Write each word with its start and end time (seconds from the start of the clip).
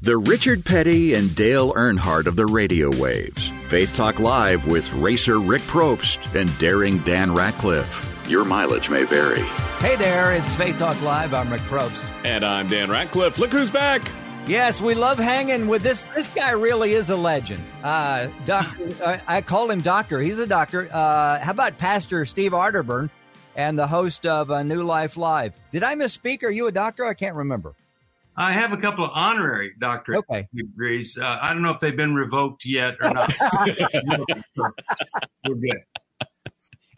The 0.00 0.16
Richard 0.16 0.64
Petty 0.64 1.14
and 1.14 1.34
Dale 1.34 1.72
Earnhardt 1.72 2.26
of 2.26 2.36
the 2.36 2.46
radio 2.46 2.88
waves. 2.98 3.48
Faith 3.48 3.96
Talk 3.96 4.20
Live 4.20 4.64
with 4.68 4.92
racer 4.92 5.40
Rick 5.40 5.62
Probst 5.62 6.40
and 6.40 6.56
daring 6.60 6.98
Dan 6.98 7.34
Ratcliffe. 7.34 8.24
Your 8.28 8.44
mileage 8.44 8.88
may 8.90 9.02
vary. 9.02 9.42
Hey 9.80 9.96
there, 9.96 10.32
it's 10.32 10.54
Faith 10.54 10.78
Talk 10.78 11.02
Live. 11.02 11.34
I'm 11.34 11.50
Rick 11.50 11.62
Probst. 11.62 12.00
And 12.24 12.44
I'm 12.44 12.68
Dan 12.68 12.88
Ratcliffe. 12.92 13.40
Look 13.40 13.50
who's 13.50 13.72
back. 13.72 14.00
Yes, 14.46 14.80
we 14.80 14.94
love 14.94 15.18
hanging 15.18 15.66
with 15.66 15.82
this. 15.82 16.04
This 16.04 16.28
guy 16.28 16.50
really 16.50 16.92
is 16.92 17.10
a 17.10 17.16
legend. 17.16 17.64
Uh, 17.82 18.28
doctor, 18.46 18.94
uh, 19.02 19.18
I 19.26 19.42
call 19.42 19.68
him 19.68 19.80
doctor. 19.80 20.20
He's 20.20 20.38
a 20.38 20.46
doctor. 20.46 20.88
Uh, 20.92 21.40
how 21.40 21.50
about 21.50 21.76
Pastor 21.76 22.24
Steve 22.24 22.52
Arterburn 22.52 23.10
and 23.56 23.76
the 23.76 23.88
host 23.88 24.26
of 24.26 24.52
uh, 24.52 24.62
New 24.62 24.84
Life 24.84 25.16
Live? 25.16 25.54
Did 25.72 25.82
I 25.82 25.96
misspeak? 25.96 26.44
Are 26.44 26.50
you 26.50 26.68
a 26.68 26.72
doctor? 26.72 27.04
I 27.04 27.14
can't 27.14 27.34
remember. 27.34 27.74
I 28.40 28.52
have 28.52 28.72
a 28.72 28.76
couple 28.76 29.04
of 29.04 29.10
honorary 29.14 29.72
doctorate 29.80 30.20
Okay. 30.30 30.46
degrees. 30.54 31.18
Uh, 31.18 31.38
I 31.42 31.52
don't 31.52 31.62
know 31.62 31.72
if 31.72 31.80
they've 31.80 31.96
been 31.96 32.14
revoked 32.14 32.64
yet 32.64 32.94
or 33.02 33.10
not. 33.10 33.34
We're 34.56 35.54
good. 35.56 35.82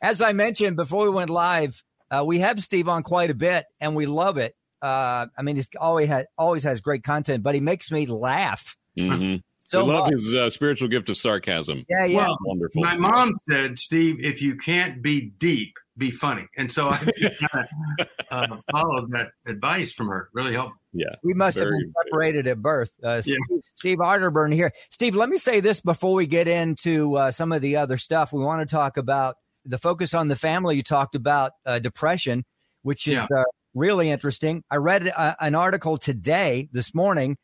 As 0.03 0.21
I 0.21 0.33
mentioned 0.33 0.77
before 0.77 1.05
we 1.05 1.11
went 1.11 1.31
live, 1.31 1.83
uh, 2.11 2.25
we 2.27 2.41
have 2.41 2.63
Steve 2.63 2.89
on 2.89 3.03
quite 3.03 3.31
a 3.31 3.35
bit, 3.35 3.65
and 3.81 3.97
we 3.97 4.05
love 4.07 4.37
it. 4.37 4.55
Uh, 4.83 5.27
I 5.37 5.43
mean, 5.43 5.57
he's 5.57 5.69
always 5.81 6.09
had 6.09 6.27
always 6.39 6.63
has 6.65 6.81
great 6.81 7.03
content, 7.05 7.43
but 7.43 7.55
he 7.55 7.61
makes 7.61 7.91
me 7.91 8.07
laugh. 8.07 8.77
Mm-hmm. 8.99 9.37
So 9.65 9.85
we 9.85 9.93
love 9.93 10.07
much. 10.07 10.13
his 10.15 10.35
uh, 10.35 10.51
spiritual 10.51 10.89
gift 10.89 11.09
of 11.11 11.17
sarcasm. 11.17 11.85
Yeah, 11.89 12.05
yeah. 12.05 12.17
Well, 12.17 12.39
Wonderful. 12.45 12.83
My 12.83 12.97
mom 12.97 13.33
said, 13.49 13.79
Steve, 13.79 14.17
if 14.21 14.43
you 14.43 14.57
can't 14.57 15.01
be 15.03 15.31
deep, 15.39 15.75
be 16.01 16.11
funny. 16.11 16.47
And 16.57 16.73
so 16.73 16.89
I 16.91 16.97
kind 16.97 17.69
of 18.01 18.09
uh, 18.33 18.57
followed 18.73 19.13
that 19.13 19.29
advice 19.47 19.93
from 19.93 20.09
her. 20.09 20.29
Really 20.35 20.55
helped. 20.55 20.75
yeah. 20.93 21.15
We 21.23 21.35
must 21.35 21.57
have 21.59 21.69
been 21.69 21.93
separated 22.05 22.49
at 22.49 22.61
birth. 22.61 22.91
Uh, 23.05 23.23
Yeah. 23.25 23.37
Steve, 23.45 23.61
Steve 23.77 23.99
Arterburn 23.99 24.53
here. 24.53 24.73
Steve, 24.91 25.15
let 25.15 25.29
me 25.29 25.39
say 25.39 25.61
this 25.61 25.81
before 25.81 26.15
we 26.15 26.27
get 26.27 26.49
into 26.49 27.15
uh, 27.17 27.31
some 27.31 27.53
of 27.53 27.63
the 27.63 27.77
other 27.77 27.99
stuff. 27.99 28.33
We 28.33 28.41
want 28.43 28.69
to 28.69 28.75
talk 28.75 28.97
about 28.97 29.37
the 29.65 29.79
focus 29.79 30.13
on 30.15 30.27
the 30.29 30.37
family. 30.37 30.75
You 30.77 30.83
talked 30.83 31.15
about 31.15 31.53
uh, 31.65 31.79
depression, 31.79 32.45
which 32.83 33.07
is 33.07 33.15
Yeah. 33.15 33.27
uh, 33.37 33.45
really 33.75 34.11
interesting. 34.11 34.65
I 34.71 34.77
read 34.77 35.07
uh, 35.15 35.35
an 35.39 35.55
article 35.55 35.97
today, 35.99 36.69
this 36.73 36.95
morning, 36.95 37.37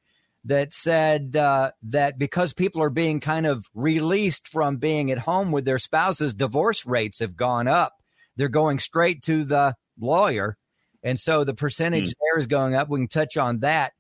that 0.45 0.73
said 0.73 1.37
uh, 1.37 1.73
that 1.83 2.19
because 2.19 2.53
people 2.53 2.81
are 2.83 2.91
being 2.91 3.21
kind 3.21 3.47
of 3.47 3.67
released 3.75 4.49
from 4.49 4.77
being 4.77 5.11
at 5.11 5.19
home 5.19 5.51
with 5.53 5.65
their 5.65 5.79
spouses, 5.79 6.35
divorce 6.35 6.87
rates 6.87 7.19
have 7.19 7.37
gone 7.37 7.67
up. 7.69 7.93
They're 8.37 8.49
going 8.49 8.79
straight 8.79 9.23
to 9.23 9.45
the 9.45 9.75
lawyer. 9.99 10.57
And 11.03 11.19
so 11.19 11.45
the 11.45 11.55
percentage 11.55 12.07
there 12.21 12.39
is 12.39 12.47
going 12.47 12.75
up. 12.75 12.89
We 12.89 12.99
can 12.99 13.09
touch 13.09 13.37
on 13.37 13.61
that. 13.61 13.93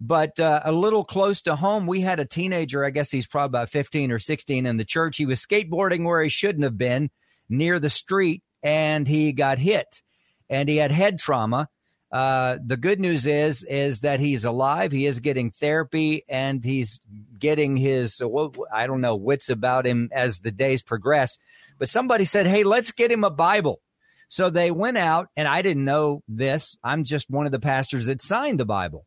But 0.00 0.38
uh, 0.38 0.60
a 0.64 0.72
little 0.72 1.04
close 1.04 1.42
to 1.42 1.56
home, 1.56 1.86
we 1.86 2.00
had 2.00 2.20
a 2.20 2.24
teenager, 2.24 2.84
I 2.84 2.90
guess 2.90 3.10
he's 3.10 3.26
probably 3.26 3.58
about 3.58 3.70
15 3.70 4.12
or 4.12 4.18
16 4.18 4.66
in 4.66 4.76
the 4.76 4.84
church. 4.84 5.16
He 5.16 5.26
was 5.26 5.44
skateboarding 5.44 6.04
where 6.04 6.22
he 6.22 6.28
shouldn't 6.28 6.64
have 6.64 6.78
been 6.78 7.10
near 7.48 7.80
the 7.80 7.90
street 7.90 8.42
and 8.62 9.08
he 9.08 9.32
got 9.32 9.58
hit 9.58 10.02
and 10.48 10.68
he 10.68 10.76
had 10.76 10.92
head 10.92 11.18
trauma. 11.18 11.68
Uh, 12.10 12.56
the 12.64 12.76
good 12.76 13.00
news 13.00 13.26
is 13.26 13.64
is 13.64 14.00
that 14.00 14.18
he's 14.18 14.44
alive. 14.44 14.92
He 14.92 15.04
is 15.04 15.20
getting 15.20 15.50
therapy 15.50 16.24
and 16.28 16.64
he's 16.64 17.00
getting 17.38 17.76
his 17.76 18.22
uh, 18.22 18.48
I 18.72 18.86
don't 18.86 19.02
know 19.02 19.16
wits 19.16 19.50
about 19.50 19.86
him 19.86 20.08
as 20.12 20.40
the 20.40 20.50
days 20.50 20.82
progress. 20.82 21.38
But 21.78 21.88
somebody 21.88 22.24
said, 22.24 22.46
"Hey, 22.46 22.64
let's 22.64 22.92
get 22.92 23.12
him 23.12 23.24
a 23.24 23.30
Bible." 23.30 23.80
So 24.28 24.50
they 24.50 24.70
went 24.70 24.98
out, 24.98 25.28
and 25.36 25.48
I 25.48 25.62
didn't 25.62 25.84
know 25.84 26.22
this. 26.28 26.76
I'm 26.84 27.04
just 27.04 27.30
one 27.30 27.46
of 27.46 27.52
the 27.52 27.60
pastors 27.60 28.06
that 28.06 28.20
signed 28.20 28.60
the 28.60 28.66
Bible. 28.66 29.06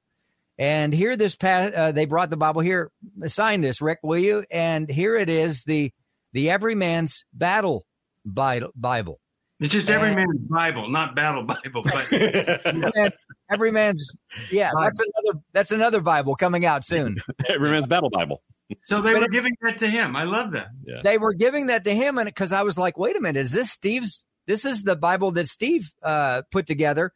And 0.58 0.94
here, 0.94 1.16
this 1.16 1.36
pa- 1.36 1.72
uh, 1.76 1.92
they 1.92 2.06
brought 2.06 2.30
the 2.30 2.38
Bible 2.38 2.62
here. 2.62 2.92
Sign 3.26 3.62
this, 3.62 3.82
Rick, 3.82 4.00
will 4.04 4.18
you? 4.18 4.46
And 4.52 4.90
here 4.90 5.16
it 5.16 5.30
is 5.30 5.64
the 5.64 5.92
the 6.34 6.50
Everyman's 6.50 7.24
Battle 7.34 7.86
Bible. 8.26 9.20
It's 9.62 9.72
just 9.72 9.92
every 9.92 10.16
man's 10.16 10.40
Bible, 10.50 10.90
not 10.90 11.16
battle 11.16 11.44
Bible. 11.44 11.84
But 11.84 12.12
And 12.96 13.14
every 13.52 13.72
man's 13.72 14.12
yeah. 14.52 14.72
That's 14.80 15.00
another 15.00 15.40
that's 15.54 15.72
another 15.72 16.02
Bible 16.02 16.36
coming 16.36 16.66
out 16.66 16.84
soon. 16.84 17.18
Every 17.48 17.70
man's 17.70 17.86
battle 17.86 18.10
Bible. 18.10 18.42
So 18.86 19.02
they 19.02 19.14
were 19.14 19.28
giving 19.28 19.52
that 19.62 19.80
to 19.80 19.90
him. 19.90 20.16
I 20.16 20.24
love 20.24 20.52
that. 20.52 20.68
Yeah. 20.86 21.02
they 21.04 21.18
were 21.18 21.34
giving 21.34 21.68
that 21.68 21.84
to 21.86 21.94
him 21.96 22.18
and 22.18 22.26
because 22.28 22.52
i 22.52 22.62
was 22.64 22.78
like 22.78 22.98
wait 22.98 23.16
a 23.16 23.22
minute 23.22 23.40
is 23.40 23.52
this 23.52 23.72
steve's 23.72 24.26
this 24.48 24.66
is 24.66 24.84
the 24.84 24.96
bible 24.96 25.32
that 25.32 25.48
steve 25.48 25.92
uh, 26.04 26.42
put 26.52 26.68
together 26.68 27.14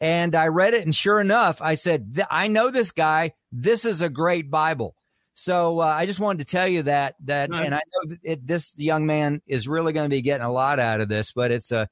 and 0.00 0.34
i 0.34 0.48
read 0.48 0.74
it 0.74 0.84
and 0.84 0.94
sure 0.94 1.20
enough 1.20 1.60
i 1.62 1.74
said 1.74 2.20
i 2.30 2.48
know 2.48 2.70
this 2.70 2.90
guy 2.92 3.32
this 3.50 3.84
is 3.84 4.02
a 4.02 4.08
great 4.08 4.50
bible 4.50 4.94
so 5.34 5.80
uh, 5.80 5.84
i 5.84 6.06
just 6.06 6.20
wanted 6.20 6.38
to 6.38 6.44
tell 6.50 6.68
you 6.68 6.82
that 6.82 7.14
that 7.24 7.50
Nice. 7.50 7.66
and 7.66 7.74
i 7.74 7.78
know 7.80 8.10
that 8.10 8.18
it, 8.22 8.46
this 8.46 8.74
young 8.76 9.06
man 9.06 9.42
is 9.46 9.68
really 9.68 9.92
going 9.92 10.04
to 10.06 10.14
be 10.14 10.22
getting 10.22 10.46
a 10.46 10.52
lot 10.52 10.78
out 10.78 11.00
of 11.00 11.08
this 11.08 11.32
but 11.32 11.50
it's 11.50 11.72
a 11.72 11.88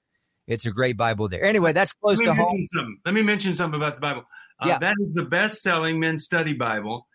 it's 0.46 0.66
a 0.66 0.70
great 0.70 0.96
bible 0.96 1.28
there 1.28 1.44
anyway 1.44 1.72
that's 1.72 1.92
close 1.92 2.18
to 2.20 2.32
home 2.34 2.38
mention 2.48 2.66
something. 2.68 2.98
Let 3.04 3.14
me 3.14 3.22
mention 3.22 3.54
something 3.54 3.80
about 3.80 3.94
the 3.94 4.00
Bible. 4.00 4.24
Uh, 4.60 4.66
Yeah. 4.68 4.78
That 4.78 4.94
is 5.00 5.14
the 5.14 5.24
best 5.24 5.62
selling 5.62 6.00
men's 6.00 6.24
study 6.24 6.52
Bible. 6.54 7.06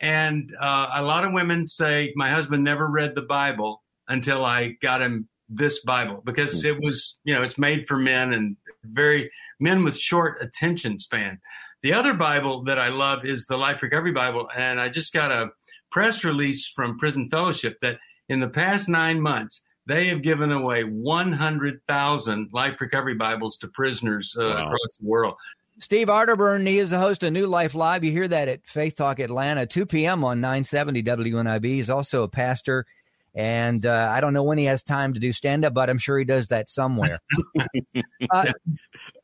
And 0.00 0.52
uh, 0.60 0.88
a 0.94 1.02
lot 1.02 1.24
of 1.24 1.32
women 1.32 1.68
say, 1.68 2.12
My 2.16 2.30
husband 2.30 2.64
never 2.64 2.86
read 2.88 3.14
the 3.14 3.22
Bible 3.22 3.82
until 4.08 4.44
I 4.44 4.76
got 4.82 5.00
him 5.02 5.28
this 5.48 5.82
Bible 5.82 6.22
because 6.24 6.64
it 6.64 6.80
was, 6.80 7.18
you 7.24 7.34
know, 7.34 7.42
it's 7.42 7.58
made 7.58 7.86
for 7.86 7.96
men 7.96 8.32
and 8.32 8.56
very 8.84 9.30
men 9.60 9.84
with 9.84 9.96
short 9.96 10.42
attention 10.42 10.98
span. 10.98 11.38
The 11.82 11.92
other 11.92 12.14
Bible 12.14 12.64
that 12.64 12.78
I 12.78 12.88
love 12.88 13.24
is 13.24 13.46
the 13.46 13.56
Life 13.58 13.82
Recovery 13.82 14.12
Bible. 14.12 14.48
And 14.56 14.80
I 14.80 14.88
just 14.88 15.12
got 15.12 15.30
a 15.30 15.50
press 15.92 16.24
release 16.24 16.66
from 16.66 16.98
Prison 16.98 17.28
Fellowship 17.30 17.78
that 17.82 17.98
in 18.28 18.40
the 18.40 18.48
past 18.48 18.88
nine 18.88 19.20
months, 19.20 19.62
they 19.86 20.06
have 20.06 20.22
given 20.22 20.50
away 20.50 20.84
100,000 20.84 22.48
life 22.52 22.80
recovery 22.80 23.14
Bibles 23.14 23.58
to 23.58 23.68
prisoners 23.68 24.34
uh, 24.38 24.42
Wow. 24.42 24.66
across 24.66 24.96
the 24.98 25.06
world. 25.06 25.34
Steve 25.80 26.06
Arterburn, 26.06 26.66
he 26.68 26.78
is 26.78 26.90
the 26.90 26.98
host 26.98 27.24
of 27.24 27.32
New 27.32 27.46
Life 27.46 27.74
Live. 27.74 28.04
You 28.04 28.12
hear 28.12 28.28
that 28.28 28.48
at 28.48 28.66
Faith 28.66 28.94
Talk 28.94 29.18
Atlanta, 29.18 29.66
2 29.66 29.86
p.m. 29.86 30.22
on 30.22 30.40
970 30.40 31.02
WNIV. 31.02 31.64
He's 31.64 31.90
also 31.90 32.22
a 32.22 32.28
pastor, 32.28 32.86
and 33.34 33.84
uh, 33.84 34.08
I 34.12 34.20
don't 34.20 34.32
know 34.34 34.44
when 34.44 34.56
he 34.56 34.66
has 34.66 34.84
time 34.84 35.14
to 35.14 35.20
do 35.20 35.32
stand 35.32 35.64
up, 35.64 35.74
but 35.74 35.90
I'm 35.90 35.98
sure 35.98 36.16
he 36.16 36.24
does 36.24 36.48
that 36.48 36.68
somewhere. 36.68 37.18
uh, 38.30 38.52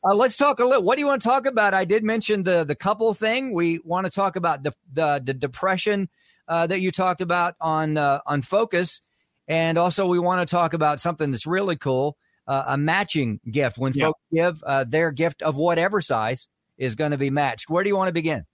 uh, 0.03 0.13
let's 0.13 0.35
talk 0.35 0.59
a 0.59 0.65
little. 0.65 0.83
What 0.83 0.95
do 0.95 1.01
you 1.01 1.07
want 1.07 1.21
to 1.21 1.27
talk 1.27 1.45
about? 1.45 1.73
I 1.73 1.85
did 1.85 2.03
mention 2.03 2.43
the 2.43 2.65
the 2.65 2.75
couple 2.75 3.13
thing. 3.13 3.53
We 3.53 3.79
want 3.85 4.05
to 4.05 4.11
talk 4.11 4.35
about 4.35 4.63
the 4.63 4.73
the, 4.91 5.21
the 5.23 5.33
depression 5.33 6.09
uh, 6.49 6.67
that 6.67 6.81
you 6.81 6.91
talked 6.91 7.21
about 7.21 7.55
on 7.61 7.95
uh, 7.95 8.19
on 8.25 8.41
Focus, 8.41 9.01
and 9.47 9.77
also 9.77 10.05
we 10.05 10.19
want 10.19 10.45
to 10.45 10.51
talk 10.51 10.73
about 10.73 10.99
something 10.99 11.31
that's 11.31 11.47
really 11.47 11.77
cool 11.77 12.17
uh, 12.51 12.63
a 12.67 12.77
matching 12.77 13.39
gift. 13.49 13.77
When 13.77 13.93
Yeah. 13.95 14.07
folks 14.07 14.21
give 14.33 14.63
uh, 14.63 14.83
their 14.83 15.11
gift 15.11 15.41
of 15.41 15.55
whatever 15.55 16.01
size 16.01 16.47
is 16.77 16.95
going 16.95 17.11
to 17.11 17.17
be 17.17 17.29
matched. 17.29 17.69
Where 17.69 17.83
do 17.83 17.89
you 17.89 17.95
want 17.95 18.09
to 18.09 18.13
begin? 18.13 18.45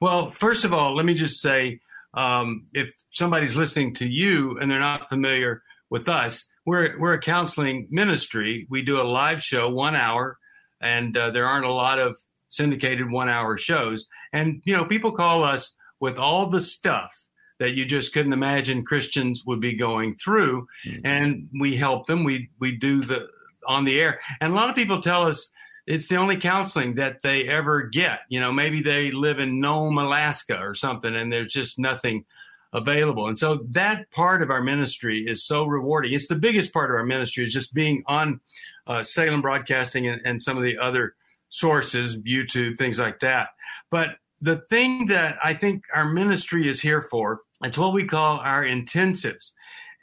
Well, 0.00 0.30
first 0.30 0.64
of 0.64 0.72
all, 0.72 0.94
let 0.96 1.04
me 1.04 1.14
just 1.14 1.40
say 1.40 1.80
um, 2.14 2.66
if 2.72 2.88
somebody's 3.10 3.56
listening 3.56 3.94
to 3.96 4.06
you 4.06 4.58
and 4.58 4.70
they're 4.70 4.80
not 4.80 5.08
familiar 5.08 5.62
with 5.90 6.08
us, 6.08 6.48
we're, 6.64 6.98
we're 6.98 7.12
a 7.12 7.20
counseling 7.20 7.88
ministry. 7.90 8.66
We 8.70 8.82
do 8.82 9.00
a 9.00 9.04
live 9.04 9.42
show, 9.42 9.68
one 9.68 9.96
hour, 9.96 10.38
and 10.80 11.16
uh, 11.16 11.30
there 11.30 11.46
aren't 11.46 11.66
a 11.66 11.72
lot 11.72 11.98
of 11.98 12.16
syndicated 12.48 13.10
one 13.10 13.28
hour 13.28 13.58
shows. 13.58 14.06
And, 14.32 14.62
you 14.64 14.74
know, 14.74 14.86
people 14.86 15.12
call 15.12 15.44
us 15.44 15.76
with 16.00 16.16
all 16.16 16.48
the 16.48 16.60
stuff 16.60 17.10
that 17.58 17.74
you 17.74 17.84
just 17.84 18.12
couldn't 18.12 18.32
imagine 18.32 18.84
Christians 18.84 19.44
would 19.46 19.60
be 19.60 19.74
going 19.74 20.16
through. 20.16 20.66
And 21.04 21.48
we 21.58 21.76
help 21.76 22.06
them. 22.06 22.24
We, 22.24 22.50
we 22.58 22.72
do 22.72 23.02
the 23.02 23.28
on 23.66 23.84
the 23.84 24.00
air. 24.00 24.20
And 24.40 24.52
a 24.52 24.56
lot 24.56 24.70
of 24.70 24.76
people 24.76 25.02
tell 25.02 25.26
us 25.26 25.50
it's 25.86 26.08
the 26.08 26.16
only 26.16 26.36
counseling 26.36 26.96
that 26.96 27.22
they 27.22 27.48
ever 27.48 27.82
get. 27.82 28.20
You 28.28 28.40
know, 28.40 28.52
maybe 28.52 28.82
they 28.82 29.10
live 29.10 29.38
in 29.38 29.60
Nome, 29.60 29.98
Alaska 29.98 30.58
or 30.58 30.74
something, 30.74 31.14
and 31.14 31.32
there's 31.32 31.52
just 31.52 31.78
nothing 31.78 32.24
available. 32.72 33.28
And 33.28 33.38
so 33.38 33.66
that 33.70 34.10
part 34.10 34.42
of 34.42 34.50
our 34.50 34.62
ministry 34.62 35.24
is 35.26 35.44
so 35.44 35.64
rewarding. 35.64 36.12
It's 36.12 36.28
the 36.28 36.34
biggest 36.34 36.72
part 36.72 36.90
of 36.90 36.96
our 36.96 37.04
ministry 37.04 37.44
is 37.44 37.52
just 37.52 37.72
being 37.72 38.02
on 38.06 38.40
uh, 38.86 39.04
Salem 39.04 39.42
Broadcasting 39.42 40.06
and, 40.08 40.20
and 40.24 40.42
some 40.42 40.56
of 40.56 40.64
the 40.64 40.78
other 40.78 41.14
sources, 41.48 42.16
YouTube, 42.18 42.78
things 42.78 42.98
like 42.98 43.20
that. 43.20 43.48
But 43.90 44.16
the 44.40 44.56
thing 44.68 45.06
that 45.06 45.38
I 45.42 45.54
think 45.54 45.84
our 45.94 46.04
ministry 46.04 46.68
is 46.68 46.80
here 46.80 47.02
for, 47.02 47.40
it's 47.62 47.78
what 47.78 47.92
we 47.92 48.04
call 48.04 48.38
our 48.38 48.64
intensives. 48.64 49.52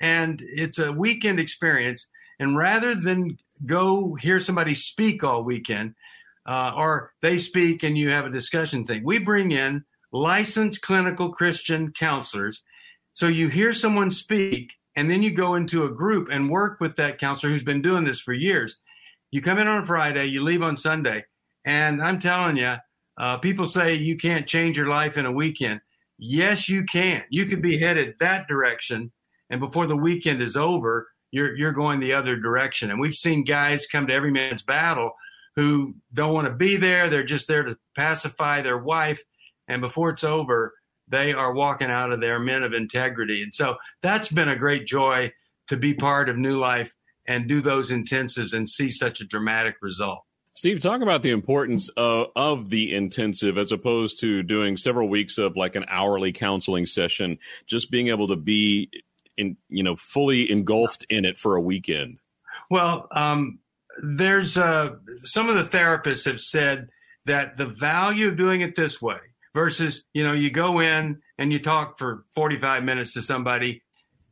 And 0.02 0.42
it's 0.46 0.80
a 0.80 0.92
weekend 0.92 1.40
experience. 1.40 2.08
And 2.40 2.58
rather 2.58 2.96
than 2.96 3.38
go 3.66 4.16
hear 4.16 4.40
somebody 4.40 4.76
speak 4.76 5.24
all 5.24 5.44
weekend, 5.44 5.96
uh, 6.46 6.72
or 6.76 7.14
they 7.22 7.38
speak 7.38 7.84
and 7.84 7.98
you 7.98 8.10
have 8.10 8.26
a 8.26 8.32
discussion 8.32 8.86
thing, 8.86 9.04
we 9.04 9.18
bring 9.18 9.52
in 9.52 9.86
licensed 10.12 10.82
clinical 10.82 11.32
Christian 11.32 11.94
counselors. 11.98 12.62
So 13.14 13.28
you 13.28 13.48
hear 13.50 13.74
someone 13.74 14.12
speak, 14.12 14.72
and 14.96 15.10
then 15.10 15.24
you 15.24 15.32
go 15.32 15.56
into 15.56 15.86
a 15.86 15.92
group 15.92 16.30
and 16.32 16.50
work 16.50 16.80
with 16.80 16.96
that 16.98 17.20
counselor 17.20 17.52
who's 17.52 17.64
been 17.64 17.82
doing 17.82 18.06
this 18.06 18.20
for 18.20 18.34
years. 18.34 18.80
You 19.32 19.42
come 19.42 19.60
in 19.60 19.68
on 19.68 19.86
Friday, 19.86 20.26
you 20.26 20.44
leave 20.44 20.62
on 20.62 20.78
Sunday, 20.78 21.26
and 21.66 22.02
I'm 22.02 22.20
telling 22.20 22.58
you, 22.58 22.76
uh, 23.20 23.38
people 23.38 23.68
say 23.68 23.94
you 23.94 24.18
can't 24.18 24.48
change 24.48 24.78
your 24.78 24.88
life 24.88 25.18
in 25.18 25.26
a 25.26 25.32
weekend. 25.32 25.82
Yes, 26.26 26.70
you 26.70 26.86
can. 26.86 27.24
You 27.30 27.46
could 27.48 27.62
be 27.62 27.74
mm-hmm. 27.74 27.84
headed 27.84 28.16
that 28.22 28.48
direction, 28.48 29.12
and 29.50 29.60
before 29.60 29.88
the 29.88 29.98
weekend 29.98 30.42
is 30.42 30.56
over, 30.56 31.10
you're 31.32 31.54
you're 31.58 31.74
going 31.74 32.00
the 32.00 32.14
other 32.14 32.38
direction. 32.38 32.90
And 32.90 33.00
we've 33.00 33.14
seen 33.14 33.44
guys 33.44 33.88
come 33.88 34.08
to 34.08 34.14
every 34.14 34.32
man's 34.32 34.64
battle 34.64 35.12
who 35.58 35.96
don't 36.14 36.34
want 36.34 36.48
to 36.48 36.54
be 36.54 36.78
there. 36.78 37.10
They're 37.10 37.26
just 37.26 37.50
there 37.50 37.64
to 37.64 37.78
pacify 37.98 38.62
their 38.62 38.78
wife, 38.78 39.22
and 39.68 39.82
before 39.82 40.12
it's 40.12 40.24
over, 40.24 40.74
they 41.10 41.34
are 41.34 41.54
walking 41.54 41.92
out 41.92 42.14
of 42.14 42.22
there 42.22 42.40
men 42.40 42.64
of 42.64 42.74
integrity. 42.74 43.44
And 43.44 43.54
so 43.54 43.76
that's 44.02 44.30
been 44.30 44.48
a 44.48 44.56
great 44.56 44.88
joy 44.88 45.34
to 45.68 45.76
be 45.76 45.94
part 45.94 46.30
of 46.30 46.38
New 46.38 46.58
Life 46.58 46.94
and 47.28 47.50
do 47.50 47.60
those 47.60 47.92
intensives 47.92 48.54
and 48.54 48.70
see 48.70 48.92
such 48.92 49.20
a 49.20 49.28
dramatic 49.28 49.76
result. 49.82 50.24
Steve, 50.56 50.80
talk 50.80 51.02
about 51.02 51.24
the 51.24 51.32
importance 51.32 51.90
of, 51.98 52.28
of, 52.36 52.70
the 52.70 52.94
intensive 52.94 53.58
as 53.58 53.72
opposed 53.72 54.20
to 54.20 54.44
doing 54.44 54.78
several 54.78 55.10
weeks 55.10 55.40
of 55.40 55.58
like 55.58 55.76
an 55.76 55.86
hourly 55.90 56.32
counseling 56.32 56.86
session, 56.86 57.40
just 57.66 57.90
being 57.90 58.10
able 58.10 58.28
to 58.28 58.36
be 58.36 58.90
in, 59.36 59.58
you 59.70 59.82
know, 59.82 59.96
fully 59.96 60.50
engulfed 60.52 61.06
in 61.10 61.26
it 61.26 61.40
for 61.40 61.56
a 61.56 61.62
weekend. 61.62 62.20
Well, 62.70 63.08
um, 63.12 63.60
there's 64.02 64.58
uh, 64.58 64.92
some 65.24 65.50
of 65.50 65.56
the 65.56 65.78
therapists 65.78 66.26
have 66.26 66.40
said 66.40 66.90
that 67.26 67.58
the 67.58 67.66
value 67.66 68.28
of 68.28 68.38
doing 68.38 68.62
it 68.62 68.76
this 68.76 69.02
way 69.02 69.18
versus, 69.56 70.04
you 70.14 70.24
know, 70.24 70.34
you 70.34 70.52
go 70.52 70.80
in 70.80 71.22
and 71.38 71.52
you 71.52 71.60
talk 71.60 71.98
for 71.98 72.26
45 72.36 72.84
minutes 72.84 73.14
to 73.14 73.22
somebody 73.22 73.82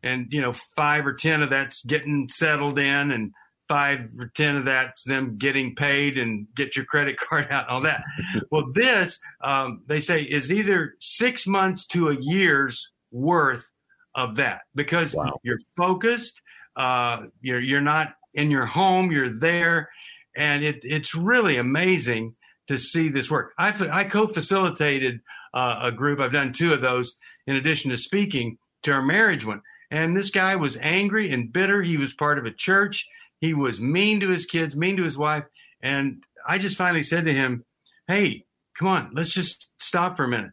and, 0.04 0.28
you 0.30 0.42
know, 0.42 0.54
five 0.76 1.06
or 1.06 1.14
10 1.14 1.44
of 1.44 1.50
that's 1.50 1.84
getting 1.84 2.30
settled 2.30 2.80
in 2.80 3.12
and 3.12 3.34
five 3.72 4.12
or 4.20 4.30
ten 4.36 4.58
of 4.58 4.66
that's 4.66 5.04
them 5.04 5.38
getting 5.38 5.74
paid 5.74 6.18
and 6.18 6.46
get 6.58 6.76
your 6.76 6.84
credit 6.84 7.18
card 7.30 7.48
out 7.50 7.68
and 7.68 7.72
all 7.74 7.82
that. 7.82 8.04
well, 8.52 8.70
this 8.74 9.18
um, 9.42 9.82
they 9.88 10.02
say 10.02 10.24
is 10.24 10.52
either 10.52 10.96
six 11.00 11.48
months 11.48 11.86
to 11.88 12.10
a 12.10 12.18
year's 12.20 12.92
worth 13.12 13.64
of 14.14 14.36
that 14.36 14.62
because 14.76 15.16
wow. 15.16 15.40
you're 15.44 15.60
focused, 15.78 16.42
uh, 16.76 17.22
you're 17.40 17.62
you're 17.62 17.80
not 17.80 18.16
in 18.34 18.52
your 18.52 18.66
home, 18.66 19.10
you're 19.10 19.40
there, 19.40 19.90
and 20.36 20.66
it 20.66 20.82
it's 20.84 21.16
really 21.16 21.56
amazing 21.56 22.36
to 22.68 22.78
see 22.78 23.08
this 23.08 23.32
work. 23.32 23.54
I 23.58 23.70
I 23.90 24.04
co-facilitated 24.04 25.22
uh, 25.54 25.80
a 25.84 25.92
group. 25.94 26.20
I've 26.20 26.34
done 26.34 26.52
two 26.52 26.74
of 26.74 26.82
those 26.82 27.18
in 27.48 27.56
addition 27.56 27.90
to 27.92 27.98
speaking 27.98 28.58
to 28.84 28.92
our 28.92 29.02
marriage 29.02 29.46
one. 29.46 29.62
And 29.92 30.16
this 30.16 30.30
guy 30.30 30.56
was 30.56 30.78
angry 30.82 31.32
and 31.32 31.52
bitter. 31.52 31.82
He 31.82 31.98
was 31.98 32.14
part 32.14 32.38
of 32.38 32.46
a 32.46 32.52
church 32.52 33.08
he 33.42 33.54
was 33.54 33.82
mean 33.82 34.22
to 34.22 34.30
his 34.30 34.46
kids, 34.46 34.76
mean 34.76 34.96
to 34.98 35.04
his 35.04 35.18
wife. 35.18 35.44
And 35.82 36.24
I 36.48 36.60
just 36.60 36.78
finally 36.78 37.04
said 37.04 37.26
to 37.26 37.34
him, 37.34 37.66
Hey, 38.08 38.46
come 38.78 38.88
on, 38.88 39.12
let's 39.14 39.32
just 39.32 39.72
stop 39.80 40.16
for 40.16 40.24
a 40.24 40.30
minute. 40.30 40.52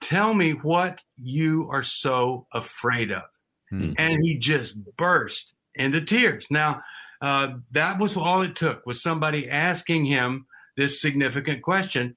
Tell 0.00 0.32
me 0.32 0.52
what 0.52 1.00
you 1.20 1.68
are 1.70 1.82
so 1.82 2.46
afraid 2.54 3.10
of. 3.10 3.24
Mm-hmm. 3.72 3.92
And 3.98 4.24
he 4.24 4.38
just 4.38 4.76
burst 4.96 5.52
into 5.74 6.00
tears. 6.00 6.46
Now, 6.50 6.82
uh, 7.20 7.54
that 7.72 7.98
was 7.98 8.16
all 8.16 8.42
it 8.42 8.56
took 8.56 8.86
was 8.86 9.02
somebody 9.02 9.50
asking 9.50 10.06
him 10.06 10.46
this 10.76 11.00
significant 11.00 11.62
question. 11.62 12.16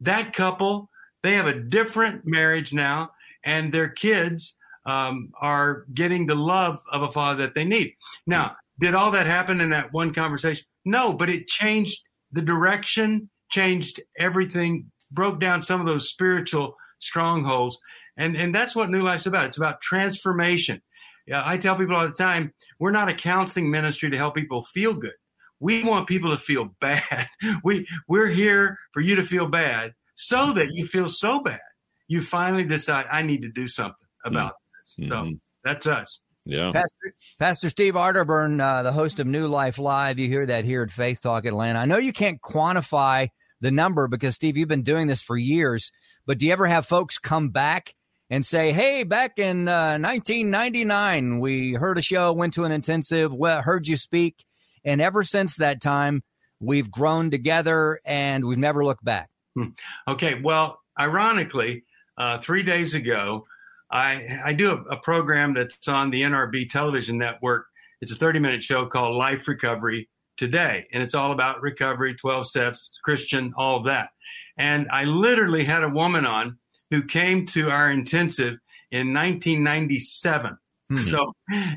That 0.00 0.34
couple, 0.34 0.90
they 1.22 1.34
have 1.34 1.46
a 1.46 1.58
different 1.58 2.26
marriage 2.26 2.74
now, 2.74 3.12
and 3.44 3.72
their 3.72 3.88
kids 3.88 4.54
um, 4.84 5.30
are 5.40 5.86
getting 5.94 6.26
the 6.26 6.34
love 6.34 6.80
of 6.90 7.02
a 7.02 7.12
father 7.12 7.46
that 7.46 7.54
they 7.54 7.64
need. 7.64 7.94
Now, 8.26 8.56
did 8.80 8.94
all 8.94 9.10
that 9.12 9.26
happen 9.26 9.60
in 9.60 9.70
that 9.70 9.92
one 9.92 10.12
conversation? 10.12 10.64
No, 10.84 11.12
but 11.12 11.28
it 11.28 11.48
changed 11.48 12.00
the 12.32 12.42
direction, 12.42 13.30
changed 13.50 14.00
everything, 14.18 14.90
broke 15.10 15.40
down 15.40 15.62
some 15.62 15.80
of 15.80 15.86
those 15.86 16.08
spiritual 16.08 16.74
strongholds. 17.00 17.78
And, 18.16 18.36
and 18.36 18.54
that's 18.54 18.74
what 18.74 18.90
New 18.90 19.02
Life's 19.02 19.26
about. 19.26 19.46
It's 19.46 19.58
about 19.58 19.80
transformation. 19.80 20.80
Yeah, 21.26 21.42
I 21.44 21.56
tell 21.56 21.76
people 21.76 21.94
all 21.94 22.06
the 22.06 22.12
time, 22.12 22.52
we're 22.80 22.90
not 22.90 23.08
a 23.08 23.14
counseling 23.14 23.70
ministry 23.70 24.10
to 24.10 24.16
help 24.16 24.34
people 24.34 24.64
feel 24.74 24.94
good. 24.94 25.12
We 25.60 25.84
want 25.84 26.08
people 26.08 26.30
to 26.36 26.42
feel 26.42 26.74
bad. 26.80 27.28
We, 27.62 27.86
we're 28.08 28.28
here 28.28 28.78
for 28.92 29.00
you 29.00 29.16
to 29.16 29.22
feel 29.22 29.46
bad 29.46 29.92
so 30.16 30.52
that 30.54 30.72
you 30.72 30.86
feel 30.86 31.08
so 31.08 31.40
bad. 31.40 31.60
You 32.08 32.22
finally 32.22 32.64
decide, 32.64 33.06
I 33.10 33.22
need 33.22 33.42
to 33.42 33.48
do 33.48 33.68
something 33.68 33.94
about 34.24 34.52
mm-hmm. 34.52 35.02
this. 35.02 35.10
So 35.10 35.16
mm-hmm. 35.16 35.34
that's 35.64 35.86
us. 35.86 36.20
Yeah. 36.44 36.72
Pastor, 36.72 37.14
Pastor 37.38 37.68
Steve 37.70 37.94
Arterburn, 37.94 38.60
uh, 38.60 38.82
the 38.82 38.92
host 38.92 39.20
of 39.20 39.26
New 39.26 39.46
Life 39.46 39.78
Live. 39.78 40.18
You 40.18 40.28
hear 40.28 40.46
that 40.46 40.64
here 40.64 40.82
at 40.82 40.90
Faith 40.90 41.20
Talk 41.20 41.44
Atlanta. 41.44 41.78
I 41.78 41.84
know 41.84 41.98
you 41.98 42.12
can't 42.12 42.40
quantify 42.40 43.28
the 43.60 43.70
number 43.70 44.08
because, 44.08 44.34
Steve, 44.34 44.56
you've 44.56 44.68
been 44.68 44.82
doing 44.82 45.06
this 45.06 45.22
for 45.22 45.36
years, 45.36 45.92
but 46.26 46.38
do 46.38 46.46
you 46.46 46.52
ever 46.52 46.66
have 46.66 46.84
folks 46.84 47.18
come 47.18 47.50
back 47.50 47.94
and 48.28 48.44
say, 48.44 48.72
hey, 48.72 49.04
back 49.04 49.38
in 49.38 49.68
uh, 49.68 49.98
1999, 49.98 51.38
we 51.38 51.74
heard 51.74 51.98
a 51.98 52.02
show, 52.02 52.32
went 52.32 52.54
to 52.54 52.64
an 52.64 52.72
intensive, 52.72 53.32
well, 53.32 53.62
heard 53.62 53.86
you 53.86 53.96
speak. 53.96 54.44
And 54.84 55.00
ever 55.00 55.22
since 55.22 55.56
that 55.56 55.80
time, 55.80 56.22
we've 56.58 56.90
grown 56.90 57.30
together 57.30 58.00
and 58.04 58.44
we've 58.44 58.58
never 58.58 58.84
looked 58.84 59.04
back. 59.04 59.28
Hmm. 59.54 59.68
Okay. 60.08 60.40
Well, 60.40 60.80
ironically, 60.98 61.84
uh, 62.16 62.38
three 62.38 62.62
days 62.62 62.94
ago, 62.94 63.46
I, 63.92 64.40
I 64.44 64.52
do 64.54 64.72
a, 64.72 64.94
a 64.94 64.96
program 64.96 65.54
that's 65.54 65.86
on 65.86 66.10
the 66.10 66.22
NRB 66.22 66.70
television 66.70 67.18
network. 67.18 67.66
It's 68.00 68.12
a 68.12 68.16
30 68.16 68.38
minute 68.38 68.62
show 68.62 68.86
called 68.86 69.16
Life 69.16 69.46
Recovery 69.46 70.08
Today. 70.38 70.86
And 70.92 71.02
it's 71.02 71.14
all 71.14 71.30
about 71.30 71.60
recovery, 71.60 72.14
12 72.14 72.46
steps, 72.46 72.98
Christian, 73.04 73.52
all 73.56 73.82
that. 73.84 74.08
And 74.56 74.88
I 74.90 75.04
literally 75.04 75.64
had 75.64 75.84
a 75.84 75.88
woman 75.88 76.26
on 76.26 76.58
who 76.90 77.02
came 77.02 77.46
to 77.46 77.70
our 77.70 77.90
intensive 77.90 78.58
in 78.90 79.12
1997. 79.14 80.58
Mm-hmm. 80.90 80.98
So, 80.98 81.32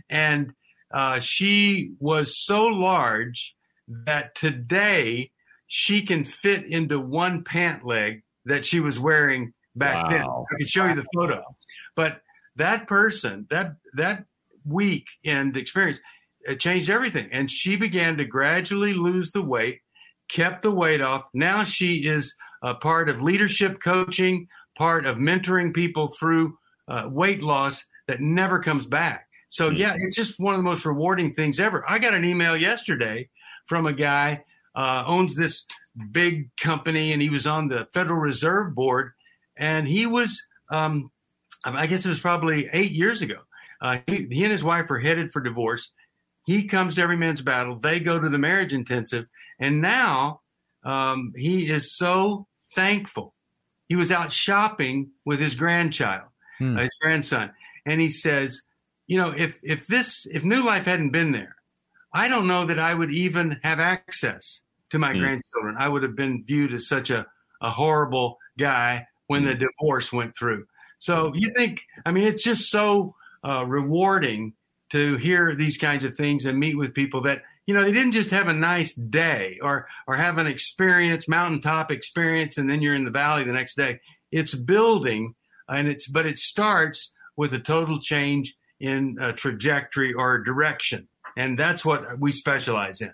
and 0.09 0.53
uh, 0.93 1.19
she 1.19 1.91
was 1.99 2.37
so 2.37 2.63
large 2.63 3.55
that 3.87 4.35
today 4.35 5.31
she 5.67 6.05
can 6.05 6.25
fit 6.25 6.65
into 6.65 6.99
one 6.99 7.43
pant 7.43 7.85
leg 7.85 8.23
that 8.45 8.65
she 8.65 8.79
was 8.79 8.99
wearing 8.99 9.53
back 9.75 10.05
wow. 10.05 10.09
then. 10.09 10.21
I 10.21 10.57
can 10.59 10.67
show 10.67 10.85
you 10.85 10.95
the 10.95 11.05
photo. 11.13 11.43
But 11.95 12.21
that 12.55 12.87
person, 12.87 13.47
that 13.49 13.75
that 13.95 14.25
week 14.65 15.05
and 15.23 15.55
experience, 15.55 15.99
it 16.41 16.59
changed 16.59 16.89
everything. 16.89 17.29
And 17.31 17.51
she 17.51 17.75
began 17.75 18.17
to 18.17 18.25
gradually 18.25 18.93
lose 18.93 19.31
the 19.31 19.41
weight, 19.41 19.81
kept 20.29 20.63
the 20.63 20.71
weight 20.71 21.01
off. 21.01 21.25
Now 21.33 21.63
she 21.63 22.07
is 22.07 22.35
a 22.61 22.75
part 22.75 23.09
of 23.09 23.21
leadership 23.21 23.81
coaching, 23.81 24.47
part 24.77 25.05
of 25.05 25.17
mentoring 25.17 25.73
people 25.73 26.07
through 26.07 26.57
uh, 26.87 27.07
weight 27.09 27.43
loss 27.43 27.85
that 28.07 28.21
never 28.21 28.59
comes 28.59 28.85
back. 28.85 29.27
So 29.49 29.69
hmm. 29.69 29.77
yeah, 29.77 29.93
it's 29.97 30.15
just 30.15 30.39
one 30.39 30.53
of 30.53 30.59
the 30.59 30.63
most 30.63 30.85
rewarding 30.85 31.33
things 31.33 31.59
ever. 31.59 31.83
I 31.89 31.99
got 31.99 32.13
an 32.13 32.25
email 32.25 32.55
yesterday 32.55 33.29
from 33.67 33.87
a 33.87 33.93
guy 33.93 34.43
uh, 34.75 35.03
owns 35.07 35.35
this 35.35 35.65
big 36.11 36.55
company, 36.57 37.13
and 37.13 37.21
he 37.21 37.29
was 37.29 37.47
on 37.47 37.67
the 37.67 37.87
Federal 37.93 38.19
Reserve 38.19 38.75
Board, 38.75 39.13
and 39.57 39.87
he 39.87 40.05
was 40.05 40.45
um, 40.71 41.11
I 41.63 41.87
guess 41.87 42.05
it 42.05 42.09
was 42.09 42.21
probably 42.21 42.69
eight 42.71 42.91
years 42.91 43.21
ago. 43.21 43.39
Uh, 43.81 43.99
he, 44.07 44.27
he 44.29 44.43
and 44.43 44.51
his 44.51 44.63
wife 44.63 44.89
are 44.91 44.99
headed 44.99 45.31
for 45.31 45.41
divorce. 45.41 45.91
He 46.45 46.67
comes 46.67 46.95
to 46.95 47.01
every 47.01 47.17
man's 47.17 47.41
battle. 47.41 47.79
They 47.79 47.99
go 47.99 48.19
to 48.19 48.29
the 48.29 48.37
marriage 48.37 48.73
intensive, 48.73 49.25
and 49.59 49.81
now 49.81 50.41
um, 50.83 51.33
he 51.35 51.69
is 51.69 51.95
so 51.95 52.47
thankful. 52.75 53.33
He 53.89 53.95
was 53.95 54.11
out 54.11 54.31
shopping 54.31 55.11
with 55.25 55.39
his 55.39 55.55
grandchild, 55.55 56.29
hmm. 56.59 56.77
uh, 56.77 56.81
his 56.81 56.95
grandson, 57.01 57.51
and 57.85 57.99
he 57.99 58.09
says, 58.09 58.61
"You 59.07 59.17
know, 59.17 59.33
if 59.35 59.59
if 59.63 59.87
this 59.87 60.27
if 60.31 60.43
New 60.43 60.63
Life 60.63 60.85
hadn't 60.85 61.11
been 61.11 61.31
there, 61.31 61.55
I 62.13 62.27
don't 62.27 62.47
know 62.47 62.67
that 62.67 62.79
I 62.79 62.93
would 62.93 63.11
even 63.11 63.59
have 63.63 63.79
access 63.79 64.61
to 64.91 64.99
my 64.99 65.13
hmm. 65.13 65.19
grandchildren. 65.19 65.75
I 65.79 65.89
would 65.89 66.03
have 66.03 66.15
been 66.15 66.43
viewed 66.45 66.73
as 66.73 66.87
such 66.87 67.09
a 67.09 67.25
a 67.61 67.71
horrible 67.71 68.37
guy 68.57 69.07
when 69.27 69.45
the 69.45 69.55
divorce 69.55 70.11
went 70.11 70.37
through." 70.37 70.65
So 70.99 71.33
you 71.35 71.51
think, 71.51 71.81
I 72.05 72.11
mean, 72.11 72.25
it's 72.25 72.43
just 72.43 72.69
so 72.69 73.15
uh, 73.47 73.65
rewarding 73.65 74.53
to 74.91 75.17
hear 75.17 75.55
these 75.55 75.77
kinds 75.77 76.03
of 76.03 76.15
things 76.15 76.45
and 76.45 76.59
meet 76.59 76.77
with 76.77 76.93
people 76.93 77.21
that, 77.23 77.41
you 77.65 77.73
know, 77.73 77.83
they 77.83 77.91
didn't 77.91 78.11
just 78.11 78.31
have 78.31 78.47
a 78.47 78.53
nice 78.53 78.93
day 78.93 79.59
or, 79.61 79.87
or 80.07 80.15
have 80.15 80.37
an 80.37 80.47
experience, 80.47 81.27
mountaintop 81.27 81.91
experience, 81.91 82.57
and 82.57 82.69
then 82.69 82.81
you're 82.81 82.95
in 82.95 83.05
the 83.05 83.11
valley 83.11 83.43
the 83.43 83.51
next 83.51 83.75
day. 83.75 83.99
it's 84.31 84.55
building, 84.55 85.35
and 85.67 85.87
it's 85.87 86.07
but 86.07 86.25
it 86.25 86.37
starts 86.37 87.13
with 87.37 87.53
a 87.53 87.59
total 87.59 87.99
change 87.99 88.55
in 88.79 89.17
a 89.19 89.33
trajectory 89.33 90.13
or 90.13 90.39
direction, 90.39 91.07
and 91.35 91.57
that's 91.57 91.83
what 91.83 92.19
we 92.19 92.31
specialize 92.31 93.01
in 93.01 93.11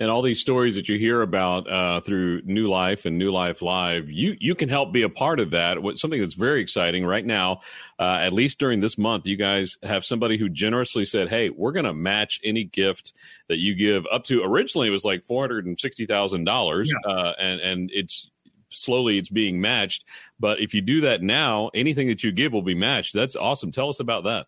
and 0.00 0.10
all 0.10 0.22
these 0.22 0.40
stories 0.40 0.74
that 0.74 0.88
you 0.88 0.98
hear 0.98 1.22
about 1.22 1.70
uh, 1.70 2.00
through 2.00 2.42
New 2.44 2.68
Life 2.68 3.04
and 3.06 3.16
New 3.16 3.30
Life 3.30 3.62
Live, 3.62 4.10
you 4.10 4.36
you 4.40 4.54
can 4.54 4.68
help 4.68 4.92
be 4.92 5.02
a 5.02 5.08
part 5.08 5.38
of 5.40 5.52
that. 5.52 5.82
What 5.82 5.98
something 5.98 6.20
that's 6.20 6.34
very 6.34 6.60
exciting 6.60 7.06
right 7.06 7.24
now, 7.24 7.60
uh, 7.98 8.18
at 8.20 8.32
least 8.32 8.58
during 8.58 8.80
this 8.80 8.98
month, 8.98 9.26
you 9.26 9.36
guys 9.36 9.78
have 9.82 10.04
somebody 10.04 10.36
who 10.36 10.48
generously 10.48 11.04
said, 11.04 11.28
"Hey, 11.28 11.50
we're 11.50 11.72
going 11.72 11.84
to 11.84 11.94
match 11.94 12.40
any 12.42 12.64
gift 12.64 13.12
that 13.48 13.58
you 13.58 13.74
give 13.74 14.04
up 14.10 14.24
to." 14.24 14.42
Originally, 14.42 14.88
it 14.88 14.92
was 14.92 15.04
like 15.04 15.24
four 15.24 15.42
hundred 15.42 15.66
and 15.66 15.78
sixty 15.78 16.06
thousand 16.06 16.40
yeah. 16.40 16.52
dollars, 16.52 16.92
uh, 17.06 17.32
and 17.38 17.60
and 17.60 17.90
it's 17.92 18.30
slowly 18.70 19.18
it's 19.18 19.30
being 19.30 19.60
matched. 19.60 20.04
But 20.40 20.60
if 20.60 20.74
you 20.74 20.80
do 20.80 21.02
that 21.02 21.22
now, 21.22 21.70
anything 21.72 22.08
that 22.08 22.24
you 22.24 22.32
give 22.32 22.52
will 22.52 22.62
be 22.62 22.74
matched. 22.74 23.14
That's 23.14 23.36
awesome. 23.36 23.70
Tell 23.70 23.88
us 23.88 24.00
about 24.00 24.24
that. 24.24 24.46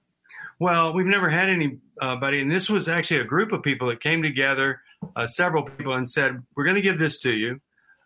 Well, 0.58 0.92
we've 0.92 1.06
never 1.06 1.28
had 1.28 1.50
anybody, 1.50 2.40
and 2.40 2.50
this 2.50 2.70
was 2.70 2.88
actually 2.88 3.20
a 3.20 3.24
group 3.24 3.52
of 3.52 3.62
people 3.62 3.88
that 3.88 4.00
came 4.00 4.22
together 4.22 4.80
uh, 5.14 5.26
several 5.26 5.62
people 5.64 5.94
and 5.94 6.10
said, 6.10 6.42
"We're 6.54 6.64
going 6.64 6.76
to 6.76 6.82
give 6.82 6.98
this 6.98 7.18
to 7.20 7.32
you, 7.32 7.60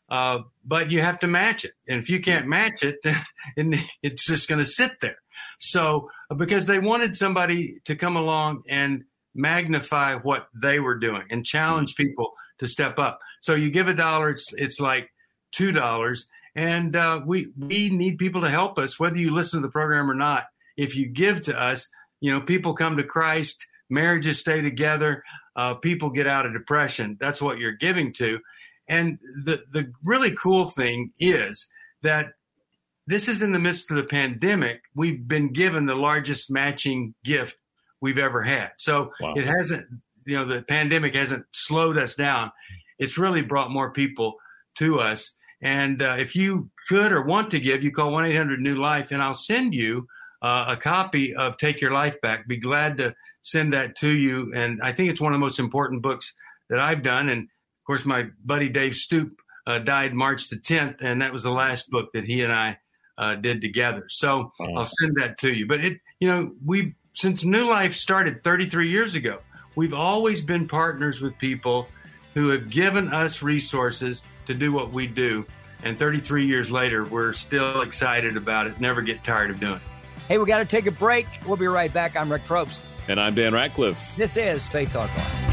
uh, 0.08 0.40
but 0.64 0.90
you 0.90 1.02
have 1.02 1.18
to 1.20 1.26
match 1.26 1.64
it. 1.64 1.72
And 1.88 2.00
if 2.00 2.08
you 2.08 2.20
can't 2.20 2.46
match 2.46 2.82
it, 2.82 2.98
then 3.56 3.82
it's 4.02 4.24
just 4.24 4.48
going 4.48 4.60
to 4.60 4.66
sit 4.66 5.00
there." 5.00 5.18
So, 5.58 6.10
uh, 6.30 6.34
because 6.34 6.66
they 6.66 6.78
wanted 6.78 7.16
somebody 7.16 7.80
to 7.84 7.94
come 7.94 8.16
along 8.16 8.62
and 8.68 9.04
magnify 9.34 10.14
what 10.16 10.48
they 10.54 10.80
were 10.80 10.98
doing 10.98 11.22
and 11.30 11.44
challenge 11.44 11.94
people 11.94 12.32
to 12.58 12.66
step 12.66 12.98
up. 12.98 13.20
So 13.40 13.54
you 13.54 13.70
give 13.70 13.88
a 13.88 13.94
dollar, 13.94 14.30
it's 14.30 14.52
it's 14.54 14.80
like 14.80 15.10
two 15.52 15.72
dollars, 15.72 16.28
and 16.54 16.94
uh, 16.96 17.20
we 17.24 17.48
we 17.58 17.90
need 17.90 18.18
people 18.18 18.42
to 18.42 18.50
help 18.50 18.78
us, 18.78 18.98
whether 18.98 19.18
you 19.18 19.32
listen 19.32 19.60
to 19.60 19.66
the 19.66 19.72
program 19.72 20.10
or 20.10 20.14
not. 20.14 20.44
If 20.76 20.96
you 20.96 21.06
give 21.06 21.42
to 21.42 21.60
us, 21.60 21.88
you 22.20 22.32
know, 22.32 22.40
people 22.40 22.74
come 22.74 22.96
to 22.96 23.04
Christ, 23.04 23.64
marriages 23.88 24.38
stay 24.38 24.60
together 24.60 25.22
uh, 25.56 25.74
people 25.74 26.10
get 26.10 26.26
out 26.26 26.46
of 26.46 26.52
depression. 26.52 27.16
That's 27.20 27.42
what 27.42 27.58
you're 27.58 27.72
giving 27.72 28.12
to. 28.14 28.38
And 28.88 29.18
the, 29.44 29.62
the 29.72 29.92
really 30.04 30.32
cool 30.32 30.68
thing 30.70 31.12
is 31.18 31.68
that 32.02 32.32
this 33.06 33.28
is 33.28 33.42
in 33.42 33.52
the 33.52 33.58
midst 33.58 33.90
of 33.90 33.96
the 33.96 34.04
pandemic. 34.04 34.82
We've 34.94 35.26
been 35.26 35.52
given 35.52 35.86
the 35.86 35.94
largest 35.94 36.50
matching 36.50 37.14
gift 37.24 37.56
we've 38.00 38.18
ever 38.18 38.42
had. 38.42 38.70
So 38.78 39.12
wow. 39.20 39.34
it 39.36 39.46
hasn't, 39.46 39.86
you 40.24 40.36
know, 40.36 40.44
the 40.44 40.62
pandemic 40.62 41.14
hasn't 41.14 41.46
slowed 41.52 41.98
us 41.98 42.14
down. 42.14 42.52
It's 42.98 43.18
really 43.18 43.42
brought 43.42 43.70
more 43.70 43.92
people 43.92 44.36
to 44.78 44.98
us. 45.00 45.34
And 45.62 46.02
uh, 46.02 46.16
if 46.18 46.34
you 46.34 46.70
could 46.88 47.12
or 47.12 47.22
want 47.22 47.50
to 47.50 47.60
give, 47.60 47.82
you 47.82 47.92
call 47.92 48.12
1 48.12 48.26
800 48.26 48.60
New 48.60 48.76
Life, 48.76 49.08
and 49.10 49.22
I'll 49.22 49.34
send 49.34 49.74
you 49.74 50.06
uh, 50.42 50.66
a 50.68 50.76
copy 50.76 51.34
of 51.34 51.58
Take 51.58 51.80
Your 51.80 51.92
Life 51.92 52.20
Back. 52.20 52.48
Be 52.48 52.56
glad 52.56 52.98
to 52.98 53.14
send 53.42 53.74
that 53.74 53.96
to 53.96 54.08
you. 54.08 54.52
And 54.54 54.80
I 54.82 54.92
think 54.92 55.10
it's 55.10 55.20
one 55.20 55.32
of 55.32 55.36
the 55.36 55.44
most 55.44 55.58
important 55.58 56.02
books 56.02 56.34
that 56.68 56.78
I've 56.78 57.02
done. 57.02 57.28
And 57.28 57.42
of 57.42 57.86
course, 57.86 58.04
my 58.04 58.26
buddy 58.44 58.68
Dave 58.68 58.96
Stoop 58.96 59.40
uh, 59.66 59.78
died 59.78 60.14
March 60.14 60.48
the 60.48 60.56
10th, 60.56 60.96
and 61.00 61.22
that 61.22 61.32
was 61.32 61.42
the 61.42 61.50
last 61.50 61.90
book 61.90 62.12
that 62.14 62.24
he 62.24 62.42
and 62.42 62.52
I 62.52 62.78
uh, 63.18 63.34
did 63.34 63.60
together. 63.60 64.06
So 64.08 64.52
I'll 64.76 64.86
send 64.86 65.16
that 65.16 65.38
to 65.38 65.52
you. 65.52 65.66
But 65.66 65.84
it, 65.84 66.00
you 66.18 66.28
know, 66.28 66.52
we've 66.64 66.94
since 67.14 67.44
New 67.44 67.68
Life 67.68 67.96
started 67.96 68.42
33 68.42 68.90
years 68.90 69.14
ago, 69.14 69.40
we've 69.74 69.92
always 69.92 70.42
been 70.44 70.68
partners 70.68 71.20
with 71.20 71.36
people 71.38 71.86
who 72.34 72.48
have 72.48 72.70
given 72.70 73.12
us 73.12 73.42
resources 73.42 74.22
to 74.46 74.54
do 74.54 74.72
what 74.72 74.92
we 74.92 75.06
do. 75.06 75.44
And 75.82 75.98
33 75.98 76.46
years 76.46 76.70
later, 76.70 77.04
we're 77.04 77.32
still 77.32 77.80
excited 77.80 78.36
about 78.36 78.66
it. 78.66 78.80
Never 78.80 79.02
get 79.02 79.24
tired 79.24 79.50
of 79.50 79.60
doing 79.60 79.76
it. 79.76 79.82
Hey, 80.28 80.38
we 80.38 80.46
got 80.46 80.58
to 80.58 80.64
take 80.64 80.86
a 80.86 80.92
break. 80.92 81.26
We'll 81.46 81.56
be 81.56 81.66
right 81.66 81.92
back. 81.92 82.16
I'm 82.16 82.30
Rick 82.30 82.44
Probst. 82.44 82.80
And 83.08 83.20
I'm 83.20 83.34
Dan 83.34 83.52
Ratcliffe. 83.52 84.16
This 84.16 84.36
is 84.36 84.66
Faith 84.66 84.92
Talk 84.92 85.10
Live. 85.16 85.49